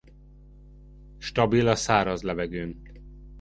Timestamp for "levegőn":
2.21-2.81